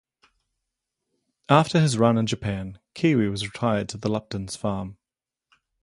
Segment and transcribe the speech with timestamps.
[1.47, 4.97] After his run in Japan, Kiwi was retired to the Luptons' farm.